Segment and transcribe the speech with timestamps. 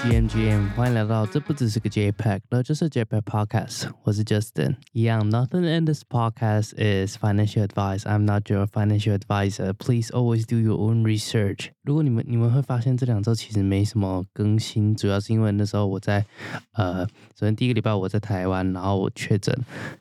[0.00, 3.90] GM GM，欢迎来到这不只是个 JPEG，那就是 JPEG Podcast。
[4.04, 4.76] 我是 Justin。
[4.92, 8.04] 一样，Nothing in this podcast is financial advice.
[8.04, 9.74] I'm not your financial advisor.
[9.74, 11.72] Please always do your own research.
[11.82, 16.24] 如果你们你们会发现这两周其实没什么更新，主要是因为那时候我在
[16.72, 19.54] 呃，昨天第一个礼拜我在台湾，然后我确诊，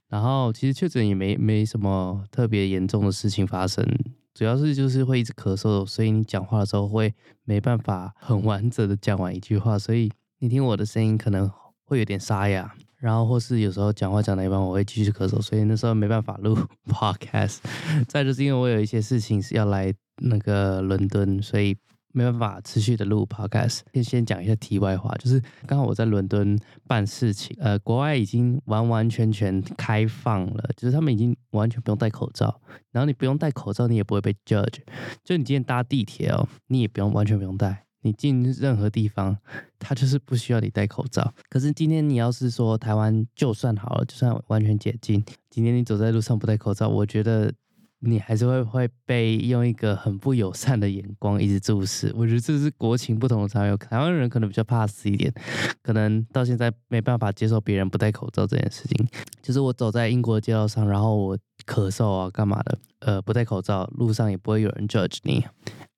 [0.08, 3.86] 然后其实确诊也没没什么特别严重的事情发生。
[4.35, 11.51] 主要是就是会一直咳嗽，所以你讲话的时候会没办法很完整的讲完一句话，所以你听我的声音可能
[11.85, 16.57] 会有点沙哑，然后或是有时候讲话讲到一半我会继续咳嗽，所以那时候没办法录
[16.89, 17.59] podcast。
[18.07, 21.77] 再就是因为我有一些事情是要来那个伦敦，所以。
[22.13, 34.79] 没办法持续的录 podcast，先先讲一下题外话，就是刚好我在伦敦办事情，呃，国外已经完完全全开放了，就是他们已经完全不用戴口罩，然后你不用戴口罩，你也不会被 judge。
[35.23, 39.37] 就你今天搭地铁哦，你也不用完全不用戴，你进任何地方，
[39.79, 41.33] 他就是不需要你戴口罩。
[41.49, 47.53] 可是今天你要是说台湾就算好了，就算完全解禁，今天你走在路上不戴口罩，我觉得。
[48.01, 52.13] 你还是会会被用一个很不友善的眼光一直注视。
[52.17, 53.77] 我觉得这是国情不同的差异。
[53.77, 55.33] 台湾人可能比较怕死一点，
[55.83, 59.07] 可能到现在没办法接受别人不戴口罩这件事情。
[59.43, 62.79] 就是我走在英国的街道上，然后我咳嗽啊，干嘛的？
[63.01, 65.45] 呃，不戴口罩，路上也不会有人 judge 你。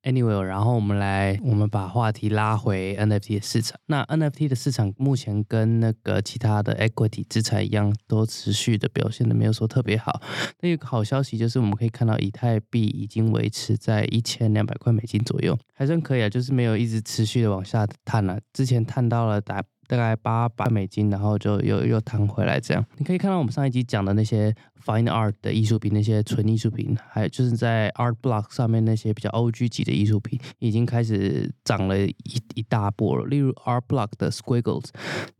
[0.03, 3.77] Anyway，然后我们来，我们把话题拉回 NFT 的市场。
[3.87, 10.21] 那 NFT 的市场目前跟那个其他的 equity 资产一样，都持续的表现的没有说特别好。
[10.59, 18.39] 那有个好消息就是，我们可以看到以太币已经维持在一千两百块美金左右，还算可以啊，就是没有一直持续的往下探了。
[18.51, 22.85] 之前探到了达大概八百美金，然后就又又弹回来这样。
[22.97, 24.53] 你可以看到我们上一集讲的那些。
[24.85, 32.13] Fine Art 的艺术品，那些纯艺术品，还有就是在 Art Block 上面那些比较 OG 级的艺术品，已经开始涨了一
[32.55, 33.25] 一大波了。
[33.27, 34.89] 例如 Art Block 的 Squiggles，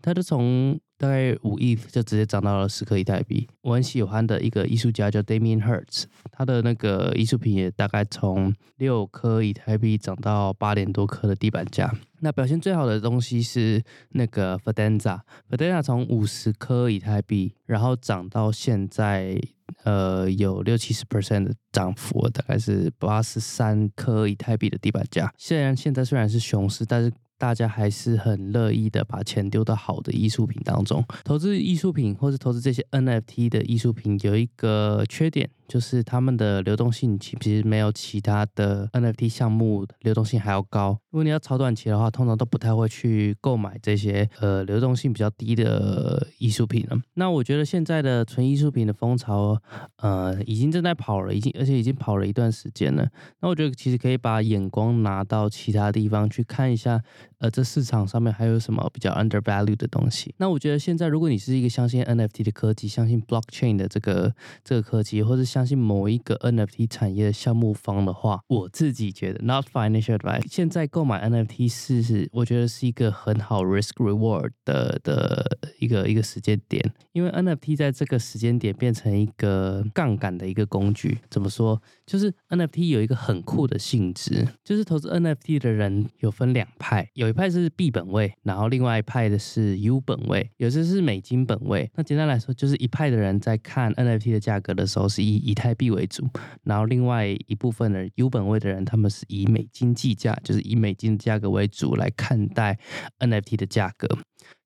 [0.02, 3.46] 它就从大概五亿就直接涨到了十颗以太币。
[3.62, 11.94] 我很喜欢的一个艺术家叫 Damien Hertz，他的那个艺术品也大概从六颗以太币涨到八点多颗的地板价。
[12.22, 19.38] 那表现最好的东西是那个 Fadenza，Fadenza 从五十颗以太币，然后涨到现在，
[19.84, 25.34] 呃，有六七十 percent 的涨幅，大概是八十三颗以太币的地板价。
[25.38, 27.12] 虽然现在虽然是熊市，但是
[27.44, 31.04] 大家还是很乐意的把钱丢到好的艺术品当中。
[31.26, 35.50] 投资艺术品或者投资这些 NFT 的艺术品，有一个缺点。
[35.66, 41.00] 就是他们的流动性其实没有其他的 NFT 项目流动性还要高。
[41.10, 46.98] 如果你要炒短期的话，通常都不太会去购买这些呃流动性比较低的艺术品了。
[47.16, 49.58] 那我觉得现在的纯艺术品的风潮，
[49.96, 53.08] 呃，已经正在跑了，已经而且已经跑了一段时间了。
[53.40, 57.02] 那我觉得其实可以把眼光拿到其他地方去看一下，
[57.44, 60.34] 呃，这市场上面还有什么比较 undervalue 的东西。
[60.38, 64.34] 那我觉得现在如果你是一个相信 NFT 的科技，相信 blockchain 的这个
[64.64, 70.46] 这个科技，或者相信某一个 NFT 产业的项目方的话，我自己觉得 not financial advice。
[70.50, 81.20] 现在购买 NFT 是是，我觉得是一个很好 risk reward 的的一个一个时间点，因为 NFT 在这个时间点变成一个杠杆的一个工具。
[81.30, 81.82] 怎么说？
[82.06, 91.90] 就是 NFT 有一个很酷的性质，就是投资 NFT 的人有分两派，有一派是币本位，然后另外一派的是 U 本位，有些是美金本位。
[91.96, 96.28] 那简单来说，就是一派的人在看 NFT 的价格的时候是以以太币为主，
[96.64, 102.78] 然后另外一部分的 U 本位的人，他们是以美金计价，就是以美金的价格为主来看待
[103.20, 104.08] NFT 的价格。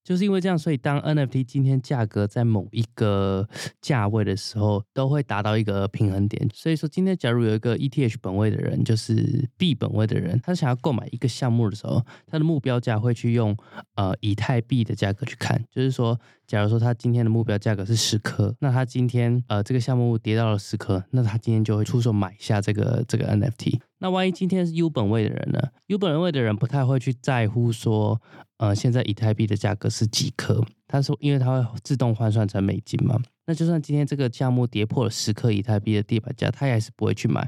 [0.07, 3.45] 就是因为这样，所以当 NFT 今天价格在某一个
[3.81, 6.49] 价位的时候，都会达到一个平衡点。
[6.53, 13.53] 所以说，今天假如有一个 ETH 本位的人，就是 B 本位的人，他想要购买一个项目的时候，他的目标价会去用
[13.95, 15.61] 呃以太币的价格去看。
[15.69, 16.17] 就是说，
[16.47, 23.81] 假如说他今天的目标价格是十颗，那他今天呃这个项目跌到了十颗，那他今天就会出手买下这个这个 NFT。
[23.99, 28.21] 那万一今天是 U 本位的人呢？U 本位的人不太会去在乎说。
[28.57, 30.65] 呃，现在以太币的价格是几颗？
[30.87, 33.21] 他说，因为他会自动换算成美金嘛。
[33.45, 37.47] 那就算今天这个项目跌破了十颗以太币的地板价，他也是不会去买，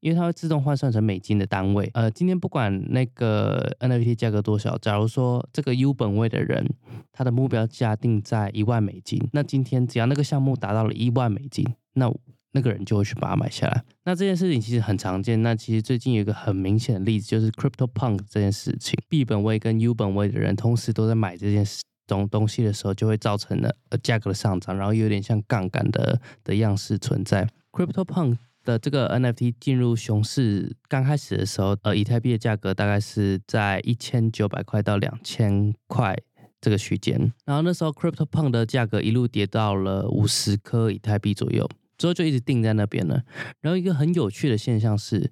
[0.00, 1.88] 因为他会自动换算成美金的单位。
[1.94, 6.68] 呃，今天不管那个 NFT 价格多少，假如说这个 U 本位的人，
[7.12, 12.12] 他的目标价定在一万美金，那今天只要那个项目达到了一万美金，那
[12.52, 13.84] 那个人就会去把它买下来。
[14.04, 15.42] 那这件事情其实很常见。
[15.42, 27.46] 那其实最近有一个很明显的例子，就是 Crypto Punk 这件事情，B 本位跟 U 本位的人同时都在买这件事东东西的时候，就会造成了呃价格的上涨，然后有点像杠杆的的样式存在。
[27.70, 36.16] Crypto Punk 的这个 NFT 进入熊市刚开始的时候，呃，以太币的价格大概是在一千九百块到两千块
[36.60, 41.68] 这个区间，然后那时候 Crypto Punk 的价格一路跌到了五十颗以太币左右。
[41.98, 43.22] 之后就一直定在那边了。
[43.60, 45.30] 然后一个很有趣的现象是，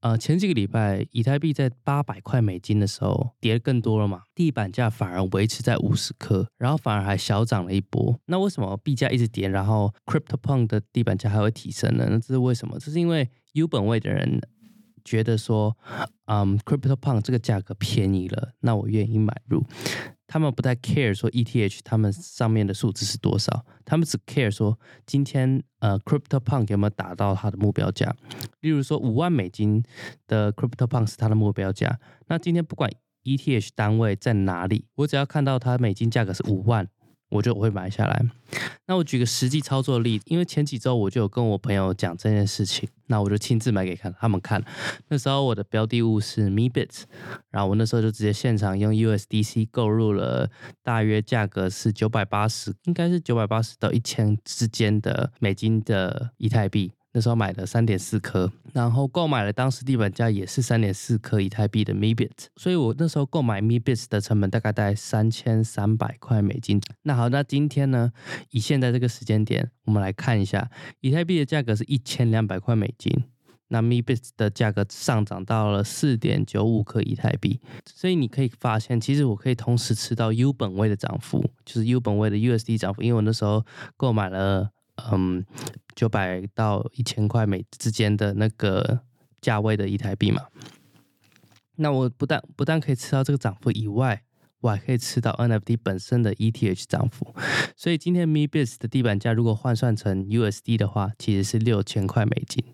[0.00, 8.18] 呃，前几个礼拜以太币在八百块美金的时候跌的更多了嘛，地板价反而维持在五十颗，然后反而还小涨了一波。
[8.26, 12.06] 那为什么币价一直跌，然后 CryptoPunk 的地板价还会提升呢？
[12.10, 12.78] 那这是为什么？
[12.78, 14.40] 这是因为 U 本位的人
[15.04, 15.76] 觉得说，
[16.26, 19.64] 嗯，CryptoPunk 这个价格便宜了，那我愿意买入。
[20.28, 28.14] 他们不太 care 说 ETH 他们上面的数字是多少，他们只 care 说今天呃 Crypto Punk 有没有达到它的目标价。
[28.60, 29.82] 例如说五万美金
[30.26, 31.98] 的 Crypto Punk 是它的目标价，
[32.28, 32.88] 那今天不管
[33.24, 36.86] ETH 单位在哪里，我只要看到它美金价格是五万。
[37.28, 38.24] 我就会买下来。
[38.86, 44.64] 那我举个实际操作例子，因为前几周我就有跟我朋友讲这件事情，那我就亲自买给看他们看。
[45.08, 47.02] 那时候我的标的物是 MeBits，
[47.50, 50.50] 然后我那时候就直接现场用 USDC 购入了，
[50.82, 56.92] 大约价格是九百八十，应该是九百八十到一千之间的美金的以太币。
[57.18, 66.80] 那时候买了三点四颗，然后购买了当时地板价也是三点四颗以太币的 MeBit，所以我那时候购买 MeBit 的成本大概在三千三百块美金。
[67.02, 68.12] 那好，那今天呢，
[68.52, 70.70] 以现在这个时间点，我们来看一下
[71.00, 73.12] 以太币的价格是一千两百块美金，
[73.66, 83.66] 那 MeBit 的价格上涨到了四点九五颗以太币，所以你可以发现，其实我可以同时吃到 U 本位的涨幅，就是 U 本位的 USD 涨幅，因为我那时候
[83.96, 84.70] 购买了。
[85.12, 85.44] 嗯，
[85.94, 89.00] 九百到一千块美之间的那个
[89.40, 90.42] 价位的一台币嘛，
[91.76, 94.22] 那我不但不但可以吃到这个涨幅以外，
[94.60, 97.34] 我还可以吃到 NFT 本身的 ETH 涨幅。
[97.76, 102.64] 所以今天 MeBits 的地板价如果换算成 USD 的话，其实是六千块美金。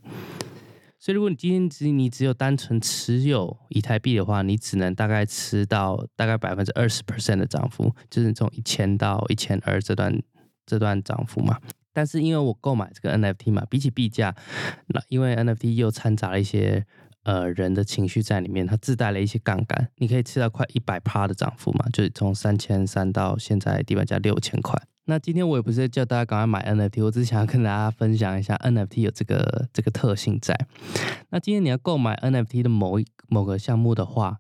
[0.99, 10.19] 所以如果你今天只你只有单纯持有以太币的话，你只能大概吃到大概百分之二十 percent 的涨幅，就是从一千到一千二这段
[10.65, 11.61] 这段涨幅嘛。
[11.95, 14.35] 但是因为我购买这个 NFT 嘛，比起币价，
[14.89, 16.85] 那因为 NFT 又掺杂了一些
[17.23, 24.79] 呃人的情绪在里面，它自带了一些杠杆，你可以吃到快一百趴的涨幅嘛，就是从三千三到现在地板价六千块。
[25.07, 30.59] 那今天我也不是叫大家赶快买 NFT，我只是想要跟大家分享一下 NFT 有这个这个特性在。
[31.29, 34.39] 那今天你要购买 NFT 的某一某个项目的话，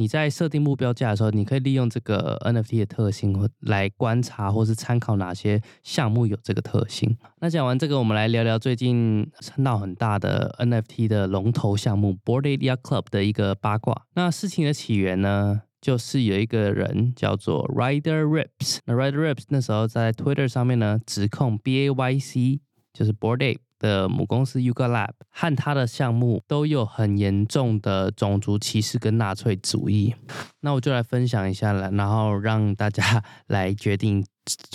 [0.00, 7.18] 你在设定目标价的时候，你可以利用这个 NFT 的特性或来观察，或是参考哪些项目有这个特性。
[7.40, 14.06] 那讲完这个，我们来聊聊最近闹很大的 NFT 的龙头项目 Board Area Club 的一个八卦。
[14.14, 18.78] 那事情的起源呢，就是有一个人叫做 Rider Rips。
[18.86, 22.60] 那 Rider Rips 那时候在 Twitter 上面呢，指控 BAYC
[22.94, 23.58] 就是 Board A。
[23.80, 30.14] 的母公司 Yuga Lab 和他的项目都有很严重的种族歧视跟纳粹主义。
[30.60, 34.24] 那我就来分享一下了，然后让大家来决定。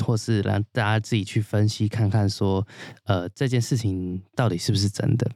[0.06, 2.66] 或是让大家自己去分析看看，说，
[3.04, 5.30] 呃，这件事情到底是不是真的？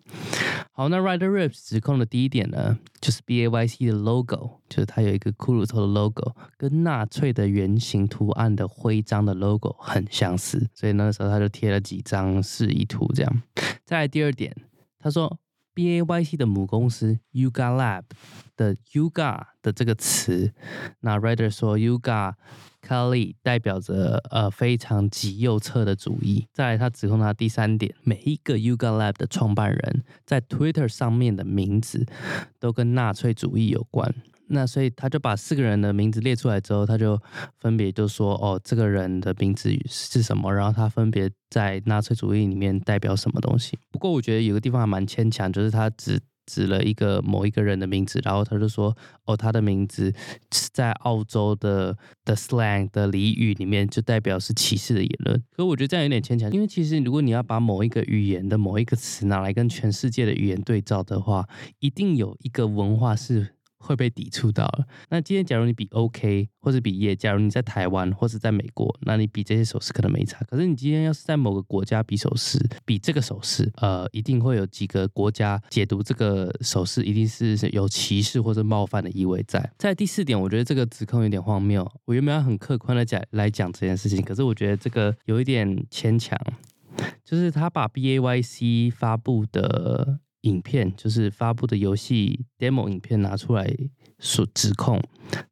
[0.80, 13.42] 好，那 Rider Rips 指控的第一点呢，就是 B A Y C 的 logo，就是它有一个骷髅头的 logo，跟纳粹的圆形图案的徽章的 logo 很相似，所以那时候他就贴了几张示意图，这样。
[13.84, 14.56] 再来第二点，
[14.98, 15.38] 他说
[15.74, 18.04] B A Y C 的母公司 Yuga Lab
[18.56, 20.54] 的 Yuga 的这个词，
[21.02, 22.34] 那 writer 说 Yuga。
[22.82, 26.48] Kelly 代表着呃非常极右侧的主义。
[26.54, 32.06] 再来，他指控他第三点，每一个 Yuga Lab 的创办人在 Twitter 上面的名字
[32.58, 34.16] 都跟纳粹主义有关。
[34.50, 37.20] 那所以他就把四个人的名字列出来之后，他就
[37.60, 43.78] 分别就说哦，这个人的名字是什么，然后他分别在纳粹主义里面代表什么东西。
[43.92, 46.20] 不过我觉得有个地方还蛮牵强，就是他只。
[46.52, 50.12] 指了一个某一个人的名字，然后他就说：“哦，他的名字
[50.50, 61.48] 在澳洲的的 slang 的俚语里面，就代表是歧视的言论。”可我觉得这样有点牵强，因为其实如果你要把某一个语言的某一个词拿来跟全世界的语言对照的话，
[61.82, 63.59] 一定有一个文化是。
[63.80, 64.70] 会被抵触到。
[65.10, 70.40] 那今天假如你比 OK 或者比耶，假如你在台湾或者在美国，那你比这些手势可能没差。
[70.50, 79.72] 可是你今天要是在某个国家比手势，比这个手势，呃，一定会有几个国家解读这个手势，一定是有歧视或者冒犯的意味在。
[79.78, 81.90] 在第四点，我觉得这个指控有点荒谬。
[82.06, 86.38] 我原本要很客观的讲来讲这件事情，可是我觉得这个有一点牵强，
[87.24, 90.20] 就是他把 BAYC 发布的。
[90.42, 93.70] 影片，就是发布的游戏 demo 影片拿出来
[94.20, 95.02] 所指控。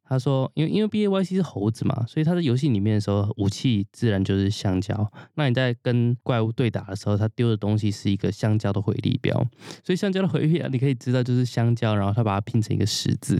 [0.04, 5.12] 他说，因为因为 B A Y C 是猴子嘛，所以他在游戏里面的时候，武器自然就是香蕉。
[5.34, 9.34] 那你在跟怪物对打的时候，他丢的东西是一个香蕉的回力镖，
[9.84, 13.38] 所以香蕉的回力镖你可以知道就是香蕉，然后他把它拼成一个十字。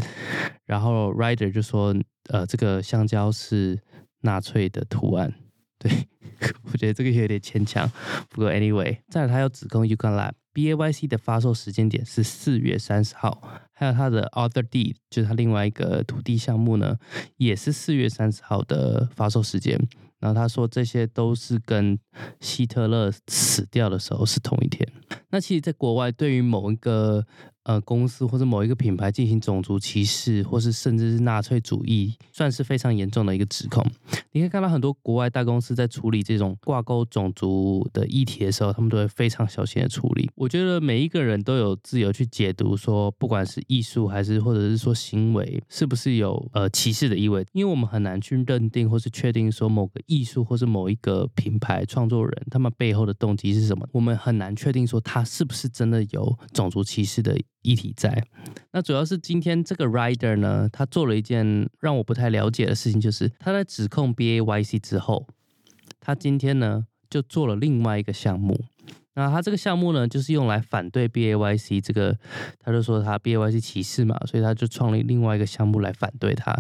[0.66, 1.96] 然后 Rider 就说，
[2.28, 3.80] 呃，这个香蕉是
[4.20, 5.32] 纳粹的图案。
[5.78, 5.90] 对，
[6.70, 7.90] 我觉得这个有点牵强。
[8.28, 13.40] 不过 anyway，再来他要指控 Ucanlab B A Y C 的发售时间点是四月三十号，
[13.72, 16.96] 还有它的 Other D 就是它另外一个土地项目呢，
[17.36, 19.80] 也是四月三十号的发售时间。
[20.18, 21.96] 然后他说这些都是跟
[22.40, 24.84] 希特勒死掉的时候是同一天。
[25.30, 27.24] 那其实，在国外对于某一个
[27.68, 33.84] 呃，公司或者某一个品牌进行种族歧视，或是甚至是纳粹主义，算是非常严重的一个指控。
[34.32, 40.30] 你可以看到很多国外大公司在处理这种挂钩种族的议题的时候，他们都会非常小心的处理。
[40.34, 47.46] 我觉得每一个人都有自由去解读，说不管是艺术还是或者是说行为，是不是有呃歧视的意味？
[47.52, 53.86] 因为我们很难去认定或是确定说某个艺术或是某一个品牌创作人他们背后的动机是什么。
[53.92, 57.38] 我们很难确定说他是不是真的有种族歧视的。
[57.62, 58.24] 议题在，
[58.72, 65.26] 那主要是今天这个 rider 呢，他做了一件让我不太了解的事情，就是他在指控 B A Y C 之后，
[66.00, 68.58] 他今天呢就做了另外一个项目。
[69.14, 72.16] 那他这个项目呢，就是用来反对 B A Y C 这个，
[72.60, 76.54] 他就说他 B A Y C 歧视嘛，所以他就创立另外一个项目来反对他。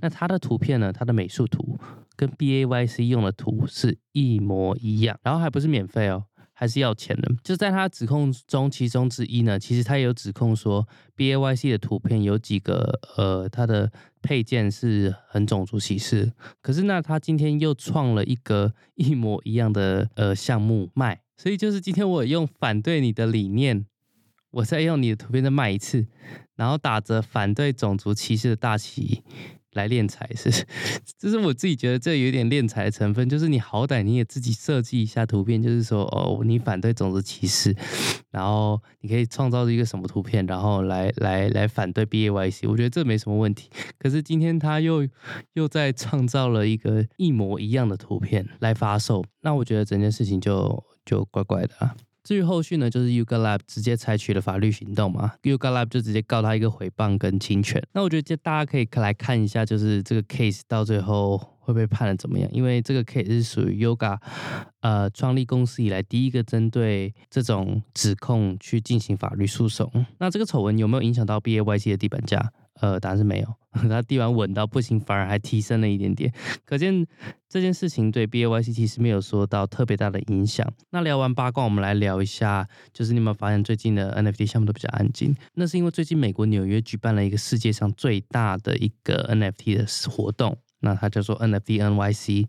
[0.00, 1.78] 那他的图片呢，他的美术图
[2.16, 6.24] 跟 B A Y C 用的图是一模一样，然后还不是免费哦。
[6.52, 13.90] 还是要钱的，就在他指控中，其中之一呢，其实他也有指控说，B A Y C 的图片有几个呃，它的
[14.20, 16.32] 配件是很种族歧视。
[16.60, 23.86] 可是那他今天又创了一个 一模一样的呃项目卖，所以就是今天我用反对你的理念，
[24.50, 26.06] 我再用你的图片再卖一次，
[26.54, 29.22] 然后打着反对种族歧视的大旗。
[29.72, 30.50] 来练财是，
[31.18, 37.74] 这是我自己觉得这有点练财的成分，就是你好歹你也自己设计一下图片，就是说哦，你反对种族歧视，
[38.30, 43.70] 然后你可以创造一个什么图片，然后来来来反对 B A Y C，我觉得这没什么问题。
[43.98, 45.08] 可是今天他又
[45.54, 51.96] 又在创造了一个一模一样的图片来发售，那我觉得整件事情就就怪怪的啊。
[52.22, 57.82] 至于后续呢，就是 Uga Lab 直接采取了法律行动嘛，Uga Lab 就直接告他一个诽谤跟侵权。
[57.92, 62.48] 那我觉得这大家可以来看一下，就是这个 case 到最后会被判的怎么样？
[62.52, 64.18] 因为这个 case 是属于 Yoga
[64.80, 69.90] 呃创立公司以来第一个针对这种指控去进行法律诉讼。
[70.18, 72.52] 那这个丑闻有没有影响到 BAYC 的地板价？
[72.80, 73.54] 呃，答案是没有，
[73.88, 76.32] 他地板稳到不行，反而还提升了一点点，
[76.64, 77.06] 可见
[77.48, 80.66] 这件事情对 B A Y C 其实没有说到特别大的影响。
[80.90, 85.34] 那聊完八卦，我们来聊一下，就是你有没有发现最近的 N F T 项目都比较安静？
[85.54, 90.56] 那是因为最近美国纽约举办了一个世界上最大的一个 N F T 的活动。
[90.82, 92.46] 那它叫做 NFT NYC，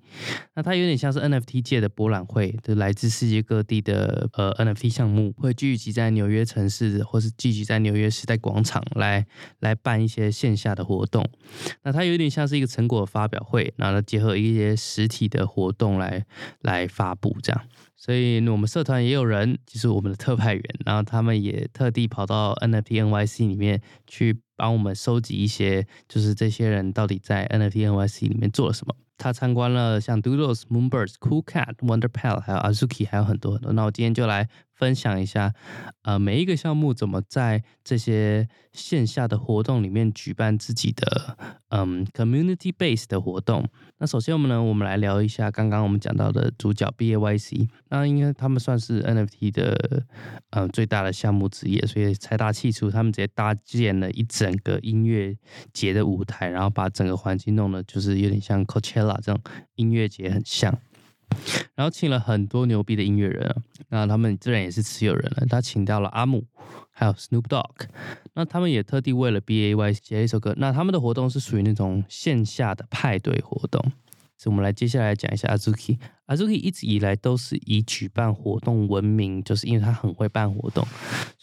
[0.55, 9.25] 那它有点像是 NFT 界的博览会，就来自世界各地的呃 NFT 项目会聚集在纽约城市，或是聚集在纽约时代广场来
[9.59, 11.27] 来办一些线下的活动。
[11.83, 16.25] 那它有点像是一个成果发表会，然后结合一些实体的活动来
[16.61, 17.61] 来发布这样。
[17.95, 28.95] 所以我们社团也有人，就是我们的特派员，然后他们也特地跑到 NFT NYC 里面去帮我们收集一些，就是这些人到底在 NFT NYC 里面做了什么。
[29.17, 33.71] 他参观了像 Doodles、Moonbirds、Cool Cat、Wonder Pal，还有 Azuki，还有很多很多。
[33.71, 34.49] 那我今天就来。
[34.75, 35.53] 分享一下，
[36.01, 41.37] 呃，每一个项目怎么在这些线下的活动里面举办自己的
[41.69, 43.67] 嗯 community base 的活动。
[43.99, 47.67] 那首先我们呢，我们来聊一下刚刚我们讲到的主角 B A Y C。
[47.89, 50.03] 那应该他们算是 N F T 的
[50.49, 55.37] 呃最大的项目之一，所以财大气粗，他们直接搭建了一整个音乐
[55.71, 59.39] 节的舞台，然后把整个环境弄得就是有点像 Coachella 这种
[59.75, 60.77] 音乐节很像。
[61.75, 63.55] 然后请了很多牛逼的音乐人啊，
[63.89, 65.45] 那他们自然也是持有人了。
[65.47, 66.45] 他请到了阿姆，
[66.91, 67.87] 还有 Snoop Dogg，
[68.33, 70.53] 那他们也特地为了 B A Y 写了一首歌。
[70.57, 73.81] 那他们的活动是属于那种线下的派对活动。
[74.37, 75.97] 所以我们来接下来讲一下 Azuki。
[76.27, 80.85] Azuki 一直以来都是以举办活动闻名，就是因为他很会办活动，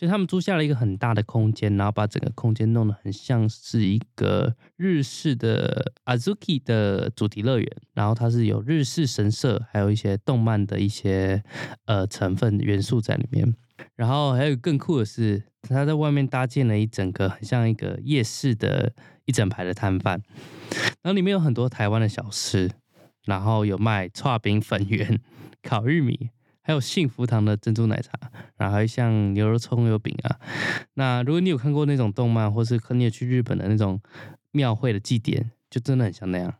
[0.00, 7.70] 所以他们租下了一个很大的空间，然后把整个空间弄得很像是一个日式的 Azuki 的主题乐园。
[7.92, 11.44] 然后它是有日式神社，还有一些动漫的一些
[11.84, 13.54] 呃成分元素在里面。
[13.94, 18.94] 然后还有更酷的是，他在外面搭建了一整个很像一个夜市的
[19.26, 20.22] 一整排的摊贩，
[21.02, 22.70] 然后里面有很多台湾的小吃。
[23.26, 25.20] 然后有卖 串饼、粉圆、
[25.62, 26.30] 烤玉米，
[26.70, 28.12] 还有幸福堂的珍珠奶茶，
[28.56, 30.38] 然后还有像牛肉葱油饼啊。
[30.94, 34.00] 那如果你有看过那种动漫，或是你有去日本的那种
[34.52, 36.54] 庙会的祭典，就真的很像那样。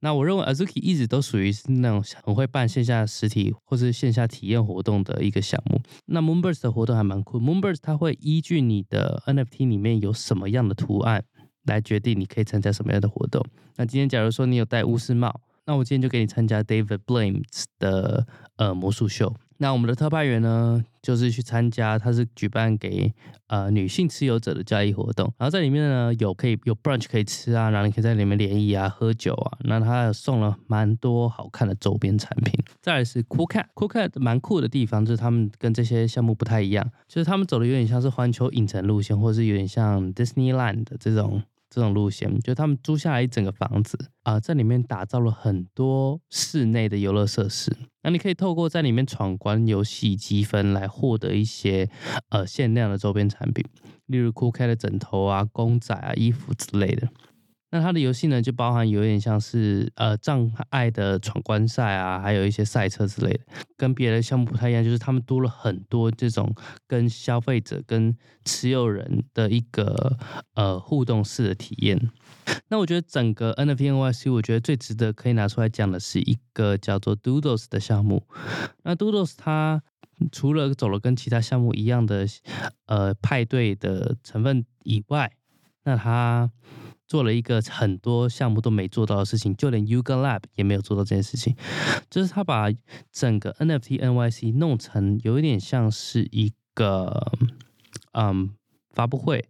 [0.00, 5.80] 那我认为 Azuki 一直都属于是那种很会办线下实体或是线下体验活动的一个项目。
[6.06, 11.22] 那 Moonburst 的活动还蛮酷，Moonburst 它会依据你的 NFT 里面有什么样的图案
[11.66, 13.46] 来决定你可以参加什么样的活动。
[13.76, 19.34] 那今天假如说你有戴巫师帽，那我今天就给你参加 David Blames 的呃魔术秀。
[19.58, 23.10] 那我们的特派员呢，就是去参加，他是举办给
[23.46, 32.52] 呃女性持有者的交易活动，然后在里面呢有可以有 brunch 可以吃啊，然后你可以在里面联谊啊、喝酒啊，那他送了蛮多好看的周边产品。
[32.82, 41.42] 再来是 Cool Cat，Cool Cat 蛮酷的地方就是他们跟这些项目不太一样，就是他们走的有点像是环球影城路线，或者是有点像 Disneyland 的这种。
[41.76, 47.70] 这种路线，就他们租下来一整个房子啊，在里面打造了很多室内的游乐设施。
[48.02, 51.86] 那你可以透过在里面闯关游戏积分来获得一些
[52.30, 53.62] 呃限量的周边产品，
[54.06, 57.06] 例如酷开的枕头啊、公仔啊、衣服之类的。
[57.70, 63.40] 那它的游戏呢，就包含有点像是呃障碍的闯关赛啊，还有一些赛车之类的。
[63.76, 66.54] 跟别的项目不太一样，就是他们多了很多这种
[66.86, 70.16] 跟消费者、跟持有人的一个
[70.54, 72.10] 呃互动式的体验。
[72.68, 78.22] 那我觉得整个 NFT NYC，我觉得最值得可以拿出来讲的是一个叫做 Doodles 的项目。
[78.84, 79.82] 那 Doodles 它
[80.30, 82.26] 除了走了跟其他项目一样的
[82.86, 85.32] 呃派对的成分以外，
[85.82, 86.50] 那它
[87.06, 91.54] 做了一个很多项目都没做到的事情，就连 Yuga Lab 也没有做到这件事情，
[92.10, 92.66] 就是他把
[93.12, 97.32] 整个 NFT NYC 弄成有一点像是一个
[98.12, 98.50] 嗯
[98.92, 99.48] 发布会，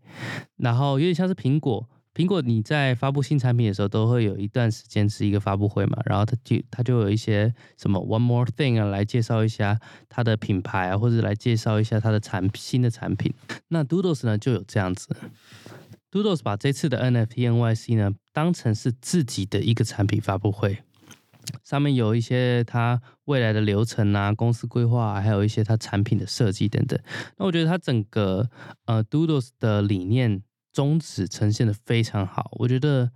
[0.57, 13.33] 然后有点像是苹果，苹果你在发布新产品的时候都会有一段时间是一个发布会嘛，然后它就它就有一些什么 One More Thing 啊来介绍一下它的品牌啊，或者来介绍一下它的产新的产品，
[13.69, 15.17] 那 Doodles 呢就有这样子。
[16.17, 20.79] Doodles 把这次的 NFT NYC 呢当成是自己的一个产品发布会，
[21.63, 26.99] 上面有一些它未来的流程啊、公司规划，还有一些它产品的设计等等。
[27.37, 28.49] 那我觉得它整个
[28.87, 33.11] 呃 Doodles 的理念宗旨呈现的非常好，我觉得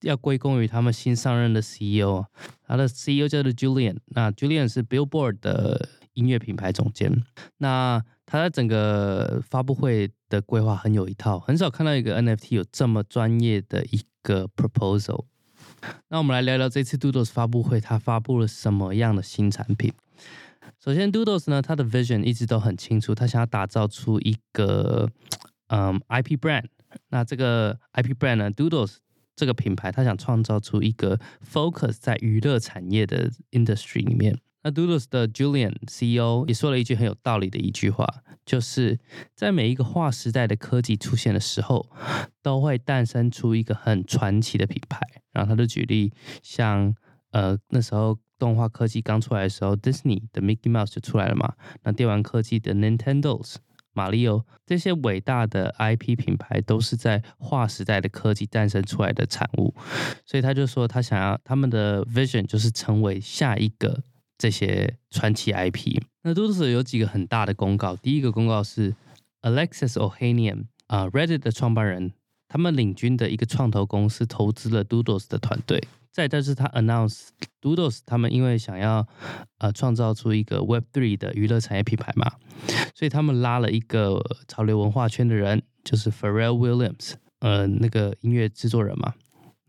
[0.00, 2.24] 要归功于他们新上任的 CEO，
[2.66, 7.22] 他的 CEO 叫做 Julian，那 Julian 是 Billboard 的音乐品牌总监，
[7.58, 8.02] 那。
[8.32, 15.26] 他在整个发布会的规划很有一套，很少看到一个 NFT 有这么专业的一个 proposal。
[16.08, 19.92] 那我们来聊聊这次 Doodles 发布会，它发布了什么样的新产品？
[20.82, 25.10] 首先，Doodles 呢，它的 vision 一直都很清楚，他想要打造出一个
[25.66, 26.64] 嗯 IP brand。
[27.10, 28.96] 那这个 IP brand 呢，Doodles
[29.36, 34.38] 这个品牌，他想创造出一个 focus 在娱乐产业的 industry 里面。
[34.62, 38.06] 那 Doodles 的 Julian CEO 也说了一句很有道理的一句话，
[38.46, 38.98] 就是
[39.34, 41.90] 在每一个划时代的科技出现的时候，
[42.42, 45.00] 都会诞生出一个很传奇的品牌。
[45.32, 46.94] 然后他就举例，像
[47.30, 51.54] 呃那时候动画科技刚出来的时候，Disney 的 Mickey Mouse 就出来了嘛。
[51.82, 53.56] 那电玩科技的 Nintendo's
[53.94, 59.74] 马里奥这些伟大的 IP 品牌，都是在划时代的科技诞生出来的产物。
[60.24, 64.04] 所以他就说，他想要他们的 vision 就是成为下一个。
[64.42, 67.94] 这些传奇 IP，那 Doodles 有几个很大的公告。
[67.94, 68.92] 第一个公告是
[69.42, 72.12] Alexis Ohanian 啊，Reddit 的创办人，
[72.48, 75.80] 他们领军的一个创投公司投资了 Doodles 的团队。
[76.10, 77.28] 再就是他 announce
[77.60, 79.06] Doodles 他们因为想要
[79.58, 82.32] 呃创造出一个 Web3 的娱乐产业品牌嘛，
[82.96, 89.14] 所以他们拉了一个潮流文化圈的人，就是 Pharrell Williams，呃，那个音乐制作人嘛。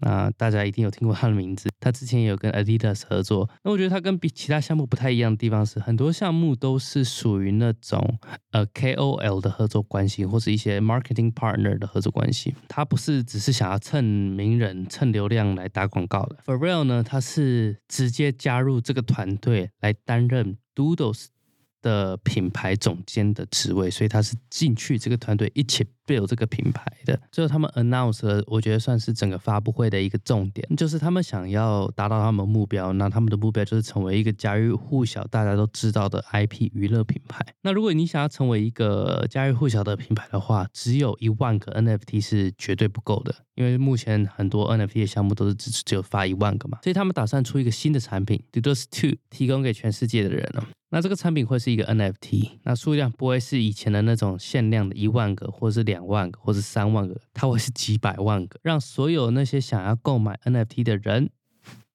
[0.05, 3.49] 那大家一定有听过他的名字，他之前也有跟 Adidas 合作。
[3.63, 8.19] 那我觉得他跟比其他项目不太一样的地方是，很多项目都是属于那种
[8.51, 12.53] 呃 KOL 的合作关系，或者一些 marketing partner 的合作关系。
[12.67, 16.37] 他不是只是想要蹭名人、蹭流量来打广告的。
[16.45, 21.27] Pharrell 呢，他是直接加入这个团队来担任 Doodles。
[21.83, 27.19] 的品牌总监的职位，所以他是进去这个团队一起 build 这个品牌的。
[27.31, 32.91] 最后他们 announce 了，我觉得算是整个发布会的一个重点，就是他们想要达到他们目标。
[32.93, 37.45] 那他们的目标就是成为一个家喻户晓、大家都知道的 IP 娱乐品牌。
[37.61, 46.79] 那如果你想要成为一个家喻户晓的品牌的话，只有一万个 NFT 是绝对不够的，因为目前很多 NFT 的项目都是只只有发一万个嘛。
[46.81, 50.65] 所以他们打算出一个新的产品，Doodles Two，提供给全世界的人了。
[50.93, 61.31] 那这个产品会是一个 NFT，那数量不会是以前的那种限量的一万个，或是两万个，或是三万个，它会是几百万个，让所有那些想要购买 NFT 的人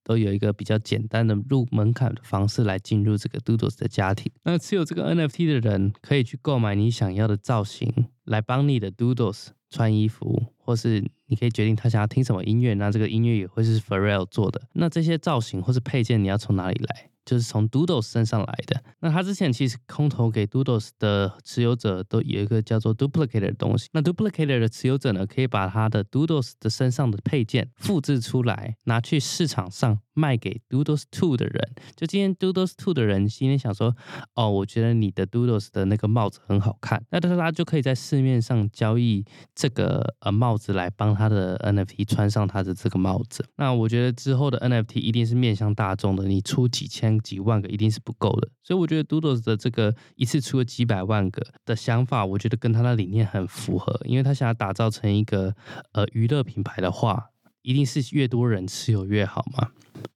[0.02, 4.32] 都有一个比较简单的入门槛的方式来进入这个 Doodles 的家庭。
[4.42, 14.60] 那持有这个 NFT 的人可以去购买你想要的造型，来帮你的 Doodles 穿衣服，或是你可以决定他想要听什么音乐，那这个音乐也会是 f a r r e l l 做的。
[14.72, 17.10] 那这些造型或是配件你要从哪里来？
[17.28, 18.82] 就是从 Doodles 身上来的。
[19.00, 23.88] 那他之前其实空投给 Doodles 的持有者都有一个叫做 Duplicator 的东西。
[23.92, 31.74] 那 Duplicator 的持有者呢，可以把他的 Doodles 的身上的配件复制出来，拿去市场上卖给 Doodles Two 的人。
[31.94, 33.94] 就今天 Doodles Two 的人今天想说，
[34.34, 43.44] 哦，我觉得你的 Doodles 的那个帽子很好看，那他就可以在市面上交易这个呃帽子来帮他的 NFT 穿上他的这个帽子。
[43.56, 47.17] 那我觉得之后的 NFT 一定是面向大众的，你出几千。
[47.20, 55.54] 几万个一定是不够的，所以我觉得 Doodles 的这个一次出了几百万个的想法，我觉得跟他的理念很符合，因为他想要打造成一个
[55.92, 57.30] 呃娱乐品牌的话，
[57.62, 59.68] 一定是越多人持有越好嘛。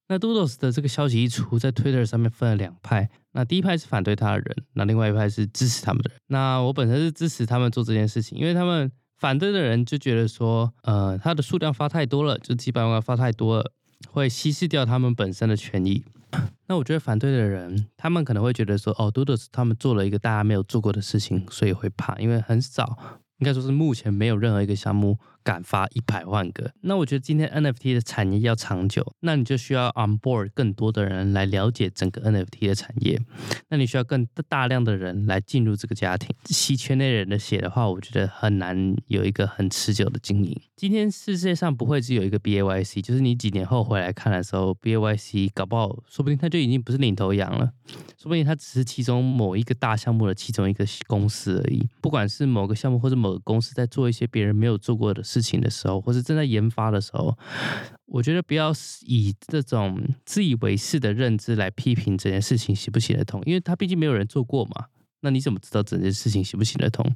[0.08, 6.20] 那 Doodles 的这个消息一出，在 Twitter 上面分了两派，那第一派是反对他的人，那另外一派是支持他们的人。
[6.26, 13.72] 那我本身是支持他们做这件事情，因为他们反对的人就觉得说，呃，他的数量发太多了，就几百万发太多了，
[14.08, 16.04] 会稀释掉他们本身的权益。
[16.66, 22.96] 那我觉得反对的人，他们可能会觉得说，哦，Doodles 他们做了一个大家没有做过的事情，所以会怕，因为很少，
[23.38, 25.18] 应该说是目前没有任何一个项目。
[25.42, 33.20] 敢发一百万个，那我觉得今天 NFT 的产业要长久，那你就需要 on board 更多的人来了解整个 NFT 的产业，
[33.68, 36.34] 那你需要更大量的人来进入这个家庭。
[36.46, 40.60] 吸圈内人的血的话，我觉得很难有一个很持久的经营。
[40.76, 47.72] 今天世界上不会只有一个 BAYC，就是你几年后回来看的时候，BAYC 搞不好，说不定他就已经不是领头羊了，
[48.18, 51.88] 说不定他只是其中某一个大项目的其中一个公司而已。
[52.00, 55.22] 不管是某个项目或者某个公司在做一些别人没有做过的。
[55.32, 57.34] 事情的时候，或是正在研发的时候，
[58.04, 58.70] 我觉得不要
[59.06, 64.86] 以这种自以为是的认知来批评这件事情行不行得通，因为他毕竟没有人做过嘛。
[65.22, 67.10] 那你怎么知道整件事情行不行得通？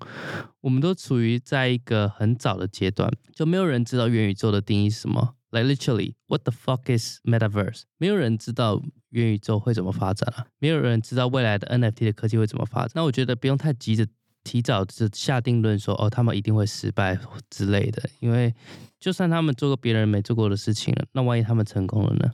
[0.62, 5.34] 我们都处于在一个很早的阶段，就没有人知道元宇宙的定义是什么。
[5.50, 7.82] Like literally, what the fuck is metaverse？
[7.98, 12.92] 没有人知道元宇宙会怎么发展啊，没有人知道未来的 NFT 的科技会怎么发展。
[12.94, 14.06] 那我觉得不用太急着。
[14.46, 17.18] 提早就下定论说哦，他们一定会失败
[17.50, 18.54] 之类的，因为
[19.00, 22.30] 就算他们做过别人没做过的事情了，那万一他们成功了呢？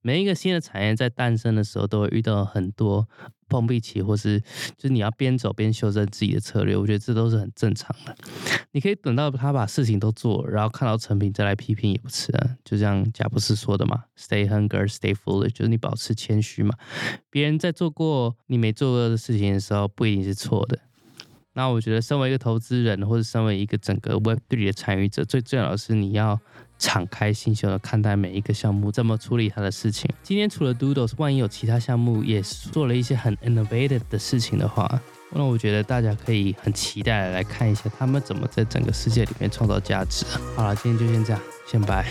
[0.00, 3.06] 每一个新的产业在诞生的时候，都会遇到很多
[3.48, 4.40] 碰壁期，或是
[4.78, 6.76] 就是你要边走边修正自己的策略。
[6.76, 8.16] 我觉得这都是很正常的。
[8.70, 12.56] 你可以等到他把事情都做，然后看到成品再来批评也不迟啊。
[12.64, 16.74] 就像贾布斯说的嘛，“Stay hungry, stay foolish”，就是你保持谦虚嘛。
[17.28, 20.78] 别人在做过你没做过的事情的时候，不一定是错的。
[21.60, 26.40] 那我觉得，身为一个投资人，或者身为一个整个 Web3 的参与者，最重要的是你要
[26.78, 30.10] 敞开心胸的看待每一个项目，怎么处理它的事情。
[30.22, 34.88] 今天除了 Doodles，万一有其他项目也做了一些很 innovative 的事情的话，
[35.32, 40.24] 那我觉得大家可以很期待的来看一下他们怎么在整个世界里面创造价值。
[40.56, 42.10] 好了，今天就先这样，先拜。